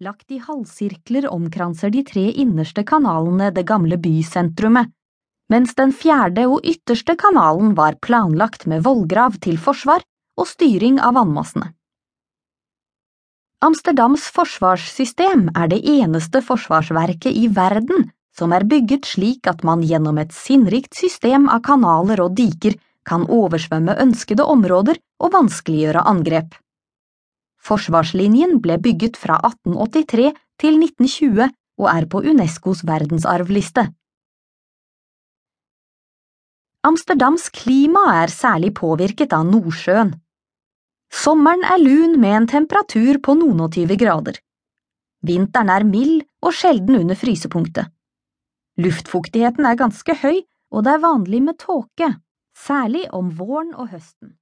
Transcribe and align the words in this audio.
Lagt 0.00 0.30
i 0.32 0.38
halvsirkler 0.40 1.26
omkranser 1.28 1.90
de 1.92 2.00
tre 2.08 2.22
innerste 2.42 2.80
kanalene 2.88 3.50
det 3.52 3.66
gamle 3.68 3.98
bysentrumet, 4.00 4.88
mens 5.52 5.74
den 5.76 5.90
fjerde 5.92 6.46
og 6.48 6.64
ytterste 6.64 7.18
kanalen 7.20 7.74
var 7.76 7.98
planlagt 8.00 8.64
med 8.72 8.80
vollgrav 8.86 9.36
til 9.44 9.58
forsvar 9.60 10.00
og 10.40 10.48
styring 10.48 10.96
av 11.04 11.18
vannmassene. 11.18 11.68
Amsterdams 13.60 14.24
forsvarssystem 14.38 15.50
er 15.52 15.68
det 15.74 15.82
eneste 15.84 16.40
forsvarsverket 16.48 17.36
i 17.36 17.50
verden 17.60 18.08
som 18.32 18.56
er 18.56 18.64
bygget 18.64 19.04
slik 19.04 19.52
at 19.52 19.60
man 19.68 19.84
gjennom 19.84 20.16
et 20.24 20.32
sinnrikt 20.32 20.96
system 20.96 21.44
av 21.52 21.60
kanaler 21.68 22.24
og 22.24 22.32
diker 22.40 22.80
kan 23.04 23.28
oversvømme 23.28 24.00
ønskede 24.00 24.48
områder 24.48 24.96
og 25.20 25.36
vanskeliggjøre 25.36 26.08
angrep. 26.08 26.56
Forsvarslinjen 27.70 28.58
ble 28.64 28.80
bygget 28.82 29.18
fra 29.20 29.36
1883 29.46 30.32
til 30.58 30.78
1920 30.82 31.46
og 31.80 31.86
er 31.92 32.06
på 32.10 32.22
Unescos 32.26 32.82
verdensarvliste. 32.88 33.86
Amsterdams 36.88 37.50
klima 37.52 38.02
er 38.22 38.32
særlig 38.32 38.72
påvirket 38.78 39.34
av 39.36 39.44
Nordsjøen. 39.46 40.14
Sommeren 41.12 41.62
er 41.66 41.78
lun 41.82 42.16
med 42.22 42.36
en 42.38 42.48
temperatur 42.48 43.20
på 43.22 43.34
noen 43.38 43.60
og 43.66 43.74
tyve 43.76 43.98
grader. 44.00 44.38
Vinteren 45.26 45.70
er 45.70 45.84
mild 45.84 46.22
og 46.40 46.56
sjelden 46.56 46.96
under 47.02 47.18
frysepunktet. 47.18 47.92
Luftfuktigheten 48.80 49.66
er 49.68 49.76
ganske 49.76 50.16
høy, 50.22 50.40
og 50.72 50.86
det 50.86 50.94
er 50.96 51.04
vanlig 51.04 51.42
med 51.44 51.58
tåke, 51.60 52.14
særlig 52.56 53.04
om 53.12 53.28
våren 53.36 53.74
og 53.74 53.90
høsten. 53.92 54.39